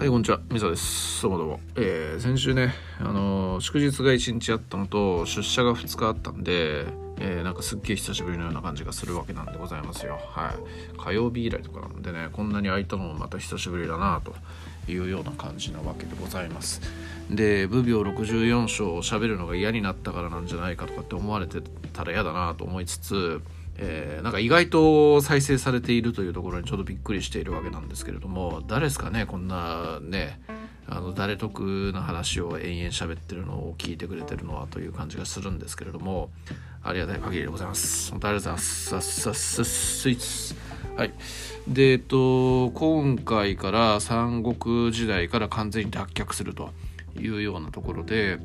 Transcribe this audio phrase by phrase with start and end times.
[0.00, 0.40] はい、こんにちは。
[0.50, 1.20] みさです。
[1.20, 1.60] どうもどうも。
[1.76, 6.86] えー、先週ね、あのー祝日が1日あったのと、出社が2日あったんで、
[7.18, 10.18] えー、なんかすっげえ久しぶりのような感じがするわけなんでございますよ。
[10.30, 10.98] はい。
[10.98, 14.34] 火曜日以来とかなんでね、こんなに空いたのもまた久しぶりだなと
[14.90, 16.80] いうような感じなわけでございます。
[17.28, 21.60] で、武病64章を喋るのが嫌になったからなんじゃないかとかって思われて
[21.92, 23.42] たら嫌だなと思いつつ、
[23.76, 30.40] えーなんか意外と再生されているというところにちょっとびっくりしているわけなんですけれども誰ですかねこんなね
[30.86, 36.30] あの誰得な話を延々喋ってるのを聞いてくれてるのはという感じがするんですけれども
[36.82, 38.10] ありがたい限りでございます。
[38.10, 38.90] 本当ありがとうございます。
[38.90, 40.54] さっさっさっスイーツ
[40.96, 41.12] はい。
[41.68, 46.70] でえっと今回から三国時代から完全に脱却すると
[47.16, 48.38] いうようなところで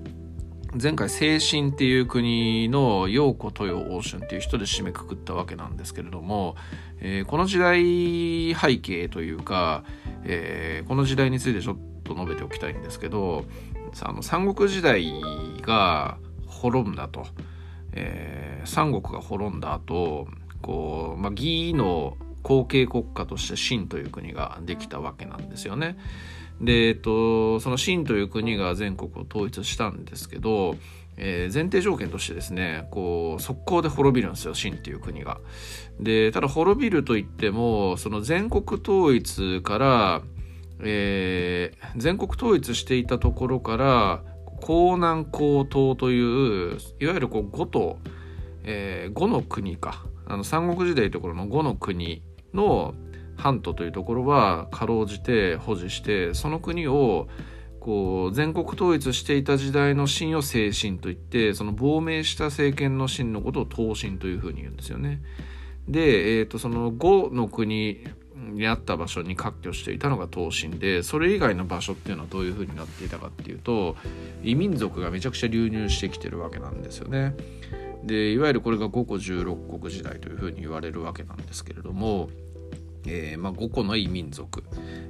[0.81, 6.57] 前回清新っていう国の陽子豊王春っていう人で締めくくったわけなんですけれども、
[6.99, 9.85] えーこの時代背景というか、
[10.25, 13.45] えーこの時代についてちょっと述べておきたいんですけど
[14.01, 15.13] あの三国時代
[15.61, 17.25] が滅んだと、
[17.93, 20.27] えー三国が滅んだ後
[20.61, 25.97] こう、まあ、義の後継国家として秦という国ができたわけなんですよね。
[26.61, 30.75] で、えっと、その秦という国が全国を統一したんですけど、
[31.17, 35.39] えー前提条件としてですねこう速攻で滅びるんですよ秦っていう国が。
[35.99, 40.21] でただ滅びるといってもその全国統一から、
[40.81, 44.23] えー全国統一していたところから
[44.61, 47.97] 江南江東といういわゆるこう五都、
[48.63, 52.93] えー五の国かあの三国時代ところの五の国の
[53.35, 57.27] 半島というところはかろうじて保持してその国を
[57.79, 65.21] こう全国統一していた時代の秦を清秦といってその亡命した政権の秦のことを東秦というふうに言うんですよね。
[65.87, 68.03] で、えー、とその呉の国
[68.35, 73.95] にあった場所に割拠していたのが東秦でそれ以外の場所っていうのはどういうふうになっていたかっていうと
[74.43, 77.35] 異民族がめちゃくちゃ流入してきてるわけなんですよね。
[78.03, 82.29] でいわゆるこれが五個十六国時代というふうに言われるわけなんですけれども、
[83.07, 84.63] えーまあ、5個の異民族、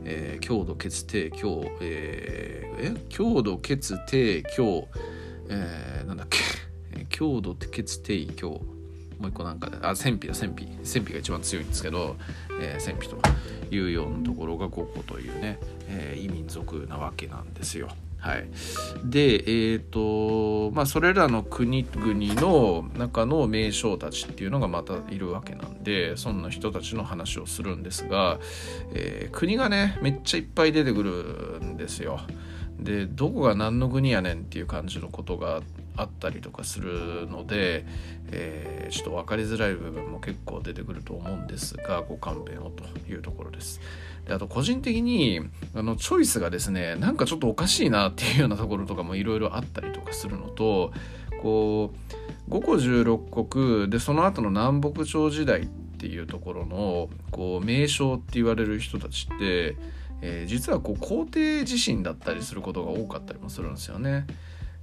[0.03, 3.05] えー郷土血帝郷、えーえ？
[3.09, 4.87] 郷土血帝郷、
[5.49, 6.39] えーなんだっけ？
[6.93, 8.49] えー郷土血帝郷
[9.19, 10.67] もう一個なんかであ戦費だ戦費。
[10.83, 12.15] 戦費が一番強いんですけど、
[12.59, 13.17] えー戦費と
[13.73, 15.57] いうようなところが5個というね、
[15.87, 17.87] えー異民族なわけなんですよ。
[18.17, 18.47] はい、
[19.03, 28.39] でえっ、とまあそれらの国々の中の名将たちっていうのがまたいるわけなんでそんな人たちの話をするんですが、
[28.93, 32.19] えー国がねめっちゃいっぱい出てくるんですよ。
[32.79, 35.61] でどこが何の国やねんっていう感じのことが
[35.95, 37.85] あったりとかするので、
[38.31, 43.81] えーちょっと分かりづらい部分も結構出てくると思うんですがご勘弁をというところです。
[44.25, 45.41] であと個人的に
[45.75, 50.91] あのチョイスがですねなんかちょっとおかしいなっていうようなところとかもいろいろあったりとかするのと
[51.41, 51.93] こ
[52.49, 53.45] う5個16
[53.83, 59.75] 国でその後の南北朝時代っていうところのこう名将って言われる人たちって、
[60.21, 64.25] えー実はこう皇帝自身だったりすることが多かったりもするんですよね。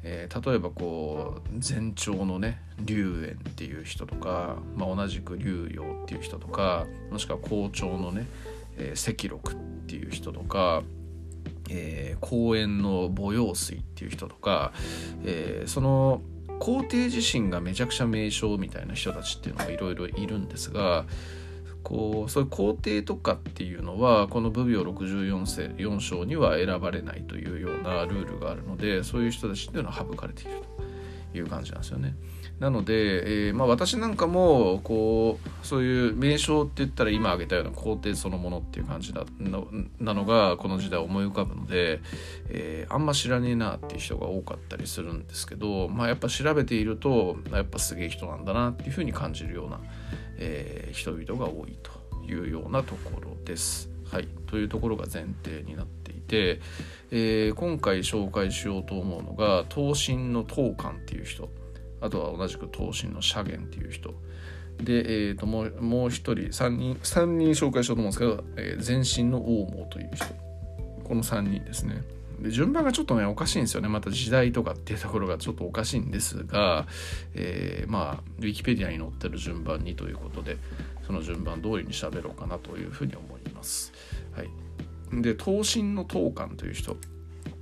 [0.03, 8.27] えー例えばこう前朝のね龍炎っていう人とか、まあ、同じく龍陽っていう人とかもしくは校長のね、
[8.77, 9.57] えー赤禄っ
[9.87, 10.83] ていう人とか、
[11.71, 14.73] えー公園の母陽水っていう人とか、
[15.25, 16.23] えーその
[16.63, 21.07] 皇帝自身がめちゃくちゃ名将みたいな人たちっていうのがいろいろいるんですが
[21.83, 30.51] こうそういう皇帝とかっていうのはこの武病64世4章には選ばれないというようなルールがあるのでそういう人たちっていうのは省かれている
[31.33, 32.15] という感じなんですよね。
[32.59, 39.25] なので、えーまあ、私なんかもこうそういう名称って言ったら今挙げたような皇帝そのものっていう感じだ
[39.99, 42.01] なのがこの時代思い浮かぶので、
[42.49, 49.81] えーあんま知らねえなっていう人が多かったりするんですけど、まあ、やっぱ調べているとやっぱすげえ人なんだなっていうふうに感じるような、
[50.39, 51.91] えー人々が多いと
[52.31, 53.89] いうようなところです。
[54.11, 56.61] はい、というところが前提になっていて、
[57.11, 61.49] えー今回紹介しようと思うのが東進の東漢っていう人
[62.03, 64.15] あとは同じく東進の社元っていう人。
[64.79, 70.27] で、えー、ともうもう一人3人三人紹介しようと思うんですけど、えー前身の王毛という人。
[71.05, 72.03] この3人ですね。
[72.41, 73.89] で順番がちょっとねおかしいんですよね。
[73.89, 76.87] また時代とかっていうところがちょっとおかしいんですが、
[77.35, 80.57] えーまあウィキペディアに載ってる順番にということで
[81.07, 83.93] その順番通りに喋ろうかなというふうに思います。
[84.33, 84.49] はい、
[85.23, 86.97] で東進の東漢という人、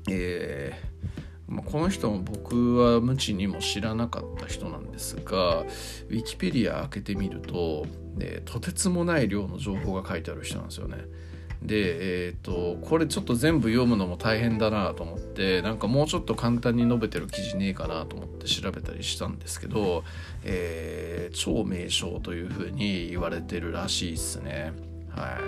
[0.08, 10.96] えーまあ、この人も僕は無知にも知らなかった人なんですがウィキペディア開けてみると、ね、とてつもない量の情報が書いてある人なんですよね。
[11.60, 20.04] で、えーと、これちょっと全部読むのも大変だなと思ってなんかもうちょっと簡単に述べてる記事ねえかなと思って調べたりしたんですけど、
[20.44, 24.72] えー、超名称というふうに言われてるらしいっすね。
[25.10, 25.38] は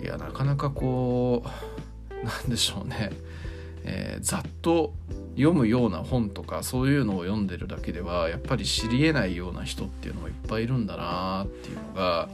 [0.00, 3.10] い、いやなかなかこうなんでしょうね、
[3.84, 4.94] えー、ざっと
[5.36, 12.28] 読むような本とかそういうのを読んでるだけではやっぱり知りえないような人っていうのもいっぱいいるんだなっていうのが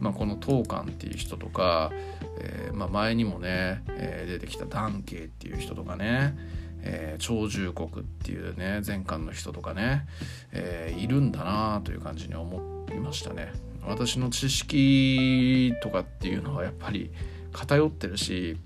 [0.00, 1.90] まあ、この当館っていう人とか、
[2.38, 6.36] えーまあ、前にもね、えー、出てきたダンっていう人とかね、
[6.82, 10.06] えー、長寿国っていうね前巻の人とかね、
[10.52, 13.52] え、いるんだなという感じに思いましたね。
[13.86, 17.10] 私の知識とかっていうのはやっぱり
[17.52, 18.56] 偏ってるし、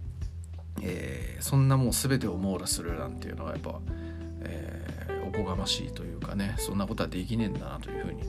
[0.83, 3.81] えー、そんなもう全てを網羅するなんていうのはやっぱ、
[4.43, 8.23] えー、おこがましいというかねそんなことはできねえんだなというふうに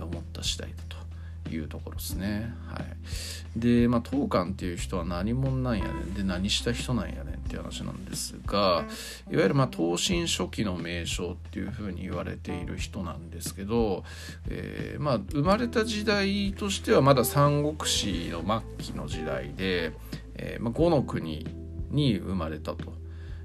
[0.00, 1.02] 思った次第だと
[1.50, 2.52] いうところですね。
[2.66, 8.86] はい、でまあ当館っていう人は何者なんやねんで何した人なんやねんっていう話なんですが
[9.30, 14.04] いわゆるまあ東晋初期の名称っていうふうに言われている人なんですけど、
[14.48, 18.42] えー、まあ生まれた時代としてはまだ三国志の
[18.78, 19.92] 末期の時代で、
[20.36, 21.46] えーまあ、五の国
[21.92, 23.00] に生まれたと。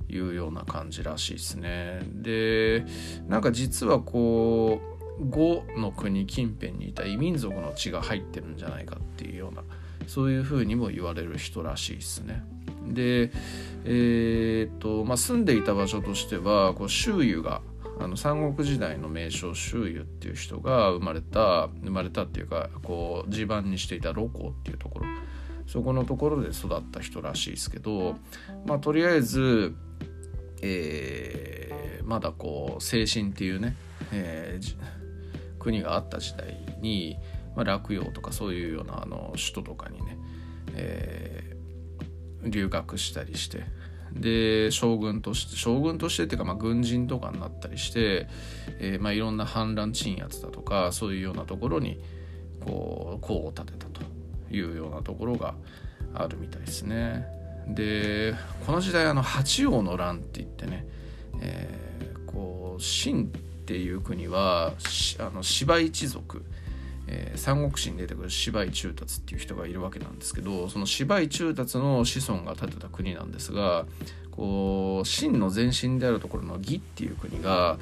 [0.10, 2.00] いうような感じらしいですね。
[2.14, 2.86] で
[3.28, 4.80] なんか実はこ
[5.20, 9.64] う5の国近辺にいた異民族の血が入ってるんじゃないかっていうような
[10.08, 12.44] そういうふうにも言われる人らしいですね。
[12.88, 13.32] で、
[13.84, 17.62] えー、っとまあ、住んでいた場所としてはこう周遊が
[18.00, 25.06] あの三国時代の名将周遊っていう人が生まれた生まれたっていうかこう地盤にしていた露光っていうところ
[25.68, 28.16] そこのところで育った人らしいですけど、
[28.66, 29.76] まあ、とりあえず、
[30.62, 33.76] えー、まだこう精神っていうね、
[34.12, 34.98] えー
[35.68, 37.18] 国があった時代に、
[37.56, 40.18] まあ、洛陽とかそういうようなあの首都とかにね、
[40.76, 43.66] えー、留学したりして
[44.14, 48.28] で将軍として将軍としてっていうか、まあ、軍人とかになったりして、
[48.80, 52.02] えーまあ、いろんな反乱鎮圧だとかそういうようなところに
[52.66, 54.17] こう功を立てたと。
[54.52, 55.56] いうようなところが
[56.14, 57.26] あるみたいですね。
[57.68, 58.34] で
[58.66, 60.86] この時代あの八王の乱って言ってね、
[61.42, 63.28] えー、こう秦っ
[63.66, 64.74] ていう国は
[65.20, 66.46] あの芝一族、
[67.08, 73.86] えー、三国志に出てくる芝居中達っていう人がいるわけなんですけどその芝居中達の子孫が建てた国なんですが
[74.32, 77.78] こう秦の前身であるところの義っていう国が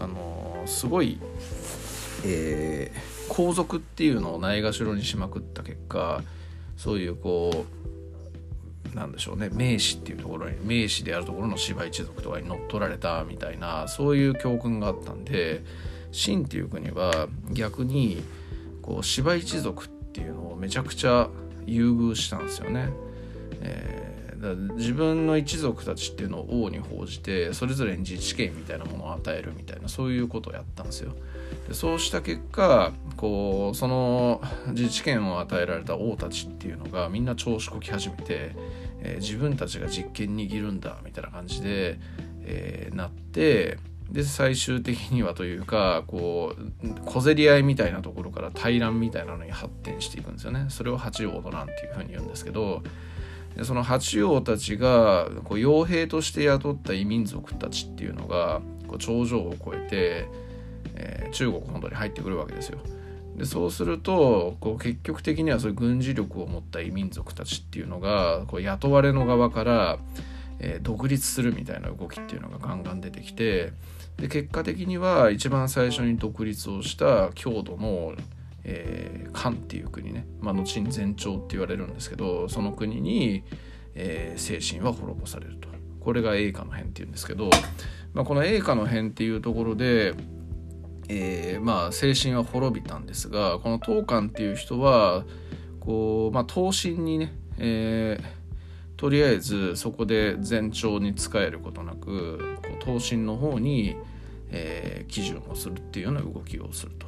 [0.00, 1.18] あのすごい、
[2.24, 6.22] えー、皇族っていうのをないがしろにしまくった結果
[6.76, 7.66] そういうこ
[8.94, 15.62] うなんでしょうね名士っていうところに名士であるところの芝一族とかに乗っ取られたみたいなそういう教訓があったんで
[16.12, 18.22] 秦っていう国は逆に
[18.82, 21.28] こう芝一族っていうのをめちゃくちゃ
[21.66, 22.88] 優遇したんですよね。
[23.60, 24.27] えー、
[24.76, 31.12] 自分の一族たちっていうのを王に報じてそれぞれに自治権みたいなものを与えるみたいなそういうことをやったんですよ。
[31.66, 38.54] でそうした結果こうその自治権を与えられた王たちっていうのがみんな調子こき始めて
[39.00, 41.98] えー、自分たちが実権握るんだみたいな感じで、
[42.42, 43.78] えー、なって
[44.10, 52.82] で最終的にはというかこう小競り合いみたいなところから対乱みたいなのに発展していくんですよねそれを八王の乱っていうふうに言うんですけど
[53.56, 60.28] でその八王たちがこう傭兵として雇った異民族たちっていうのがこう頂上を越えて、
[60.94, 62.78] えー、中国本土に入ってくるわけですよ。
[63.36, 69.98] でそうするとこう結局的にはそういう軍事力を持った異民族たちっていうのがこう雇われの側から、
[70.58, 73.72] えー、独立するみたいな動きっていうのがガンガン出てきて
[74.16, 78.14] で結果的には一番最初に独立をした郷土の、
[78.70, 83.42] えー、漢っていう国ね、まあ、後に前朝って言われるんですけどその国に、
[83.94, 85.68] えー、精神は滅ぼされると。
[86.00, 87.50] これが栄華の変っていうんですけど、
[88.14, 90.14] まあ、この栄華の変っていうところで
[91.08, 95.24] えー、まあ精神は滅びたんですがこの当館っていう人は
[95.80, 103.96] こう、まあ、刀身にね、えー、とりあえずそこで前兆に使えることなくこう刀身の方に、
[104.50, 107.06] えー、基準をするっていうような動きをすると。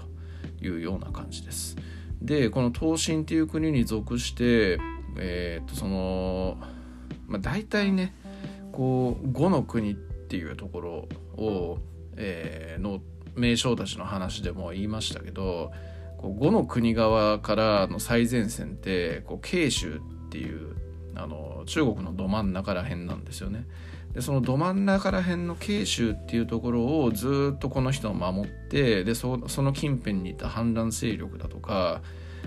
[0.62, 1.76] いうような感じです。
[2.22, 4.78] でこの刀身っていう国に属して
[5.18, 6.58] えー、っとその、
[7.26, 8.14] まあ、大体ね
[8.72, 11.78] こう五の国っていうところを、
[12.16, 13.00] えー、の
[13.36, 15.72] 名将たちの話でも言いましたけど
[16.18, 20.76] こう5の国側からの最前線ってこう慶州っていう
[21.14, 23.66] あの中国のど真ん中ら辺なんですよね。
[24.12, 32.02] でそのど真ん中ら辺の慶州っていうところをずっとこの人を守ってでその近辺にいた反乱勢力だとか、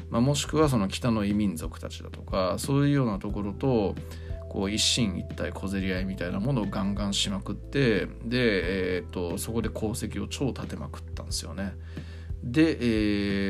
[0.09, 3.95] まあ、もしくはその北の異民族たちだとかそういうようなところと
[4.49, 11.73] こう一進一退小競り合いみたいなものをガンガンしまくってで、えーと、そこで功績を超立てまくったんですよね。
[12.43, 12.77] で、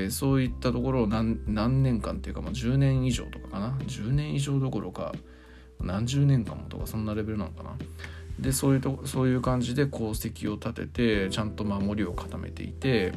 [0.04, 1.42] えー、そういったところを何
[1.84, 5.14] 年間っていうか、まあ、10年以上とかかな？10年以上どころか
[5.84, 7.72] 何十年間もとかそんなレベルなのかな。
[8.40, 13.14] でそういうとそういう感じで功績を立ててちゃんと守りを固めていて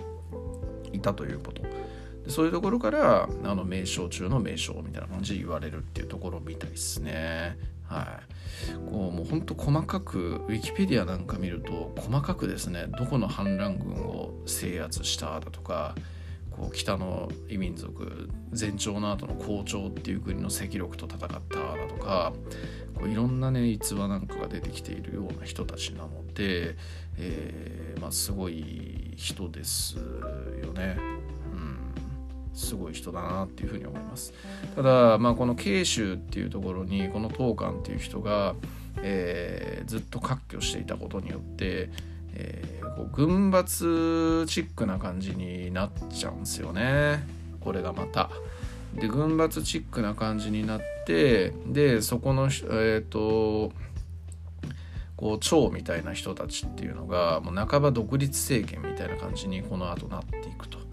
[0.92, 1.86] いたということで。
[2.28, 7.56] そういうところからあの名称中の名称みたいな感じで言われるっていうところみたいですね。
[7.84, 8.20] は
[8.68, 15.94] い、こうもうほんと細かくウィキペディアなんか見ると細かくですねどこの反乱軍を制圧しただとか
[16.56, 21.40] こう北の異民族前朝の後の校長っていう国の赤力と戦っただ
[21.88, 22.32] とか
[22.94, 26.76] こういろんなね逸話なんかが出てきているような人たちなので、
[27.18, 30.96] えー、まあ、すごい人ですよね。
[32.56, 34.32] すごい人だなっていうふうに思います
[34.74, 38.54] ただ、まあ、この慶州っていうところにこの東館っていう人が、
[39.02, 41.90] えー、ずっと割拠していたことによって、
[42.38, 47.26] えー、こう軍閥チックな感じになっちゃうんですよね
[47.60, 48.30] これがまた。
[48.94, 53.72] で軍閥チックな感じになってでそこのえっ、ー、と
[55.16, 60.85] こう長みたいな人たちっていうのがもう半ば独立政権みたいな感じにこの後なっていくと。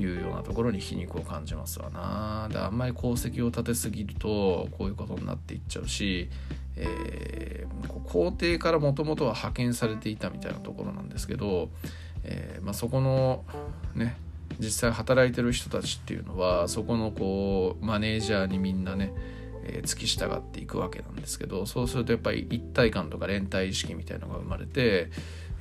[0.00, 2.48] いうようなところに皮肉を感じますわな。
[2.50, 6.28] であんまり功績を立てすぎるとこういうことになっていっちゃうし、
[6.76, 11.70] えー、皇帝からもともとは派遣されていたみたいなところなんですけど、
[12.24, 13.44] えーまあ、そこの
[13.94, 14.16] ね
[14.58, 19.12] 実際働いてる人たちっていうのはそこのこうマネージャーにみんなね
[19.62, 25.10] えー、付き従っていくわけなんですけどそうするとやっぱり一体感とか連帯意識みたいのが生まれて、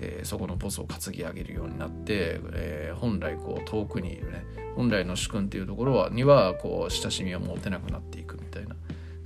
[0.02, 8.76] えー、そこのボスを担ぎ上げるようになって、えー、本来こう遠くにいるね本来の主君っていうところはにはこう親しみを持てなくなっていくみたいな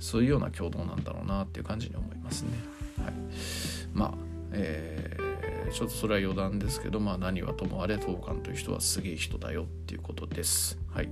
[0.00, 2.50] そういうような共同なんだろうなっていう感じに思いますね。
[3.02, 3.14] はい、
[3.92, 4.14] まあ、
[4.52, 5.33] えー、
[5.72, 10.78] ちょっとそれは余談ですけど、まあ、何はともあれ当館という人はすげえ人だよっていうことです。
[10.92, 11.08] はい。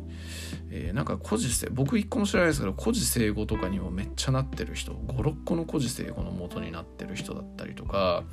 [0.71, 8.25] えー、なんか古事成僕一個も知らないですけど古事成語とかにもめっちゃなってる人56個の古事成語の元になってる人だったりとか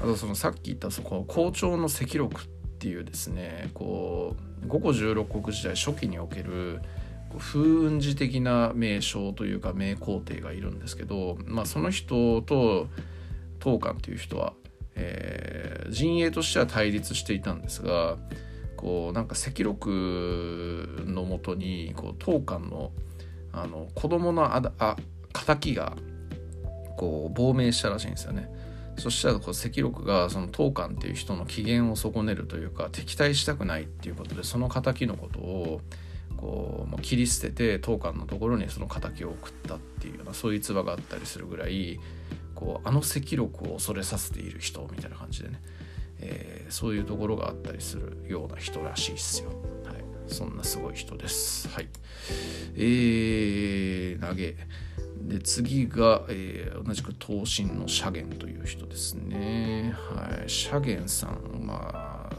[0.00, 2.46] あとそのさっき言ったそこ校長の赤録っ
[2.78, 6.80] ていうですねこう五胡十六国時代初期における
[7.38, 12.88] 風雲児的な名称というか名皇帝がいるんですけど、まあ、その人と
[13.58, 14.52] 当館という人は、
[14.96, 18.16] えー、陣営としては対立していたんですが
[18.76, 22.92] こうなんか赤録のもとにこう当館の
[23.52, 24.96] あの子供のああ
[25.32, 25.94] 敵が
[26.96, 28.50] こう亡命したらしいんですよね。
[28.98, 35.80] そしたらこう赤禄がその当館っていう人の機嫌を損ねるというか敵対したくないっていうことでその敵のことを
[36.36, 41.98] こうもう切り捨てて当館のところにその敵を送ったっていうようなそういう逸話があったりするぐらい
[42.54, 45.60] こうあの赤禄を恐れさせている人みたいな感じでね、
[46.20, 49.50] えー、そういうところがあったりするような人らしいっすよ。
[49.84, 51.68] はい、そんなすごい人です。
[51.68, 51.88] はい。
[52.76, 54.56] えー、投げ。
[55.16, 59.94] で次が、えー、同じく東進のシャゲンという人ですね。
[59.94, 62.36] はい、シャゲンさんまあ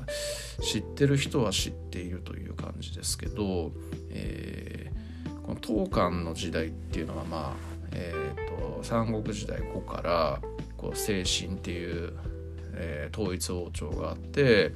[0.62, 3.72] 知ってる人は知っているという感じですけど、
[4.10, 10.40] えー、この東漢の時代っていうのはまあ、えーと、三国時代後から
[10.78, 12.14] こう精神っていう、
[12.74, 14.72] えー、統一王朝があって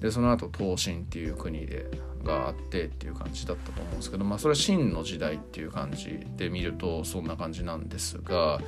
[0.00, 1.86] でその後東進っていう国で
[2.24, 8.60] があってっていう感じだったと思うんですけどまあそれは秦の時代っていう感じで見るとそんな感じなんですが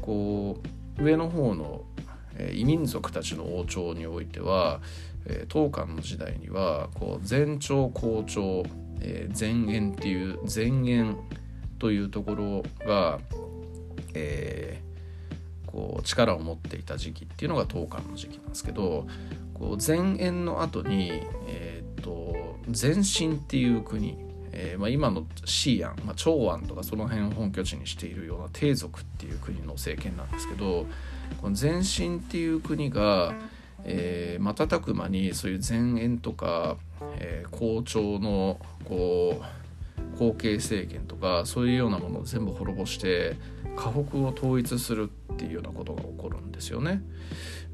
[0.00, 0.60] こ
[0.98, 1.84] う上の方の
[2.52, 4.80] 異民族たちの王朝においては
[5.48, 8.64] 東漢の時代にはこう前朝後朝
[9.36, 11.16] 前燕っていう前燕
[11.78, 13.18] というところが、
[14.14, 19.06] えー、こう力を持っていた時期っていうのが東漢の時期なんですけど
[19.54, 21.10] こう前燕の後に、
[21.48, 24.16] えーと、前進っていう国、
[24.52, 30.86] えーまあ、今のシーアン、まあ、長安とかその辺を本拠地にしているような帝族っていう国の政権なんですけど
[31.40, 33.34] この前進っていう国が、
[33.84, 36.76] えー、瞬く間にそういう前燕とか、
[37.18, 39.63] えー、校長のこう
[40.18, 43.36] 後継政権とかそういうようなものを全部滅ぼして
[43.76, 47.02] 河北を統一するっていうようなことが起こるんですよね。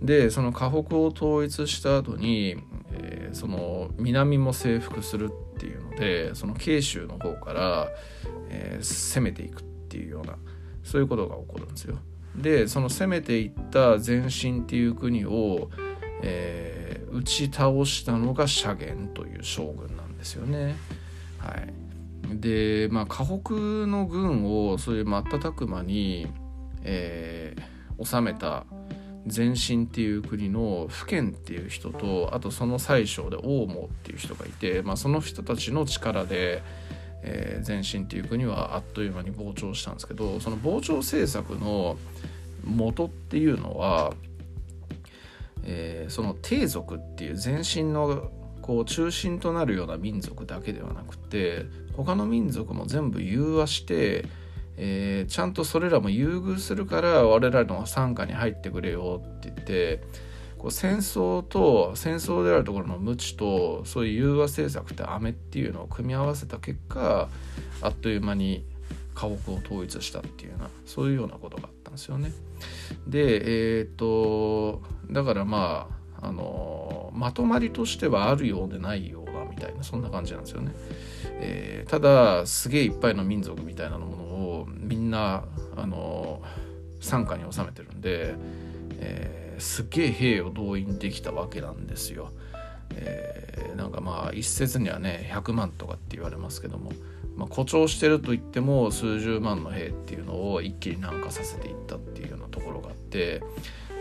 [0.03, 2.57] でその河北を統一した後に、
[2.93, 7.89] えー、その南も征服するっていうのでその慶州の方から、
[8.49, 10.37] えー、攻めていくっていうような
[10.83, 11.99] そういうことが起こるんですよ。
[12.37, 15.69] でその攻めていった前進っていう国を、
[16.23, 20.77] えー、打ち倒したのが謝玄という将軍なんですよね。
[21.39, 21.73] はい、
[22.39, 26.29] でまあ河北の軍をそういう瞬く間に、
[26.83, 28.67] えー、治めた
[29.33, 36.63] 前進っていう国の福建っていう人とあとその宰相で王毛っていう人がいて、まあ、その人たちの力で、
[37.23, 41.99] えー、前進っていう国はあっという間に膨張したんですけどその膨張政策の
[42.65, 44.13] 元っていうのは、
[45.65, 48.31] えー、その帝族っていう前進の
[48.71, 54.27] こう中心となるような民族だけではなくて他の民族も全部融和して
[54.77, 60.01] えー、ちゃんとそれらも優遇するから我らの傘下に入ってくれよって言って
[60.57, 67.29] こう戦争と戦争であるところの無知とそういう融和政策って飴っていうのを組み合わせた結果
[67.83, 68.65] あっという間に
[69.15, 72.33] 家屋を統一したっていうようなそういうようなことがあったんですよね。
[73.07, 80.73] でえっ、とだからまああのまとまりとしてはあるようでないようなみたいなそんな感じなんですよね。
[81.43, 85.45] えー、ただすげえいっぱいの民族みたいなものをみんな
[85.77, 86.43] あの
[87.01, 88.35] 傘下に収めてるんで、
[88.99, 92.31] えー、すげえ兵を動員できたわけなんですよ。
[92.95, 96.93] えー、なんかまあ一説にはね100万とかって言われますけども、
[97.37, 103.43] まあ、誇張してると言っても数十万の兵っていうのを一気に南下させていったっていうようなところがあって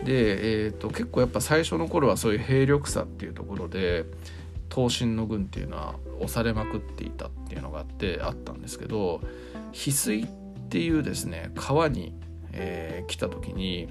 [0.04, 4.06] で、えーと、結構やっぱ最初の頃はそういう兵力差っていうところで
[4.74, 9.22] 東進の軍っていうのは押されまくっていたっていうのがあってあったんですけど
[9.74, 10.28] 翡翠っ
[10.70, 12.14] ていうですね川に、
[12.54, 13.88] えー、来た時に、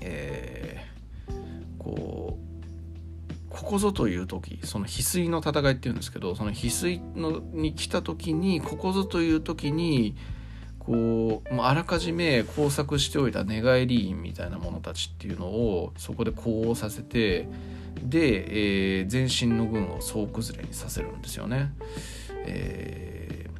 [0.00, 1.32] えー、
[1.78, 2.46] こう
[3.50, 10.16] ここぞという時その翡翠の戦いっていうんですけどその翡翠のに来た時にここぞという時に
[10.86, 17.48] こうあらかじめ工作しておいた寝返り員みたいな者たちっていうのをそこで呼応させて
[18.00, 21.72] で、えー、前進の軍を総崩れにさせるんですよね。
[22.46, 23.50] え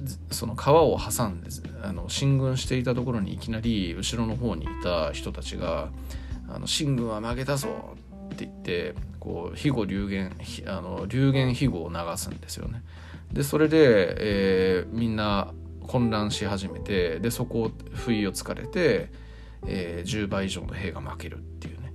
[0.00, 1.50] ー、その川を挟んで
[1.82, 5.90] あの進軍していたところにいきなり後ろの方にいた人たちが
[6.48, 7.96] 「あの進軍は負けたぞ」
[8.32, 12.84] って言ってこう肥後流言あの流言肥後を流すんですよね。
[13.32, 15.52] でそれで、えー、みんな
[15.86, 19.10] 混乱し始めてでそこを不意をつかれて、
[19.66, 21.92] えー、10倍以上の兵が負けるっていうね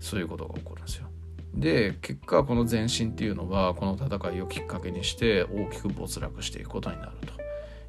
[0.00, 1.08] そういうことが起こるんですよ。
[1.54, 7.12] で結果この前進っていうのはこの戦いをきっかけにして大きく没落していくことになる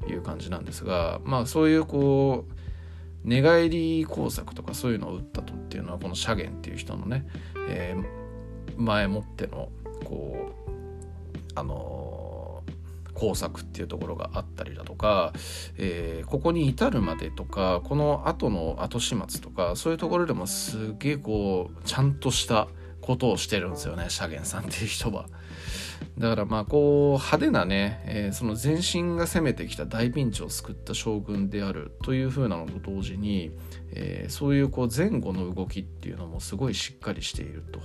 [0.02, 2.52] という感じなんですがまあそういうこう
[3.26, 7.26] 寝返り工作とかそういうのを打ったとっていうのはこの社言っていう人のね、
[7.68, 9.70] えー、前もっての
[10.04, 10.64] こう
[11.54, 12.03] あの、
[13.14, 15.32] 工作っていうところがあったりだとか、
[15.76, 22.68] えー、ここに至るまでとかこの後の後始末とかそういうところでもすげえこうちゃんとした
[23.00, 25.26] ことをしてるんですよねシャゲンさんっていう人は。
[26.18, 33.50] だからまあこう派手なね、えー、その全身が攻めてきた大ピンチを救った将軍であるというふうなのと同時に、
[33.92, 37.80] えー、そういうこう前後の動きっていうのもすごいしっかりしていると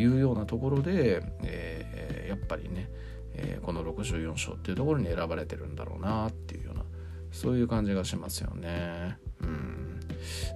[0.00, 2.90] いうようなところで、えー、やっぱりね、
[3.36, 6.84] えこの64章っていうところに選ばれてるんだろうなっていうような
[7.30, 9.18] そういう感じがしますよね。
[9.42, 10.00] うん。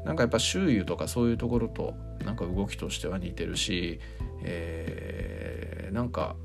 [0.04, 4.00] なんかやっぱ周囲とかそういうところとなんか動きとしては似てるし、
[4.42, 6.36] えー、なんか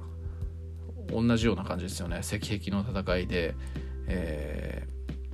[1.09, 2.19] 同じような感じですよね。
[2.19, 3.55] 石壁の戦いで、
[4.07, 4.87] え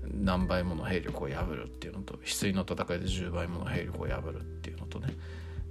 [0.05, 5.07] ー、何倍もの兵力を破るっていうのと翡翠の戦いで10倍もの兵力を破るっていうのとね。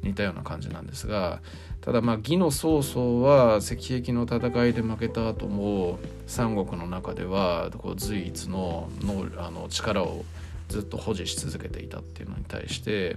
[0.02, 1.40] 似たような感じなんですが
[1.80, 10.24] ただまあ義の曹操は石壁の戦いで負けた後も三国の中ではこう随一ののあの力を
[10.70, 13.16] ずっと保持し続けていたっていうのに対して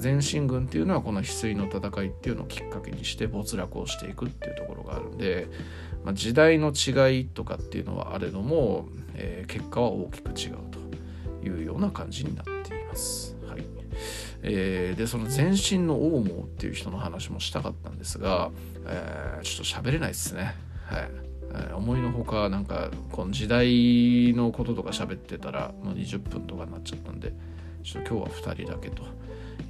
[0.00, 5.48] 前進軍っていうのはこの翡翠の戦いっていうのをきっかけにして没落をしていくっていうところがあるんで、
[6.04, 13.31] まあ、時代の違いとかっていうのはあれども、えー、結果は大きく違うというような感じになっています。
[14.42, 18.50] えー、でその前進の王毛っていう人の話もしたかったんですが、
[18.86, 20.54] えー、ちょっと喋れないですね。
[20.86, 21.10] はい
[21.74, 27.34] 思いのほかなんかこの時代のこととか喋ってたらもう20分とかになっちゃったんで
[27.84, 29.02] ちょっと今日は2人だけと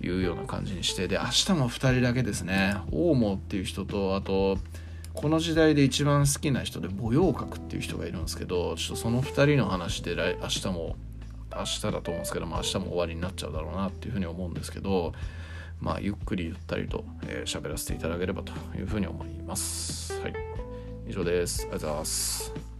[0.01, 4.59] いうような感じにしてで明日も2人だけですね大毛っていう人とあと
[5.15, 10.97] この時代で一番好きな人で母陽閣っていう人がいるんですけどちょっとその2人の話で来明日も
[11.57, 15.13] 明日だと思うんですけどまあ明日も終わりになっちゃうだろうなっていうふうに思うんですけど
[15.81, 20.21] まあゆっくりゆったりと喋、えー、らせていただければというふうに思います。
[20.21, 20.35] はい
[21.09, 21.63] 以上です。
[21.63, 22.72] ありがとうございます。